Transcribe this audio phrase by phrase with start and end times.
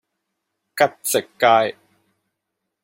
[0.75, 1.77] 吉席街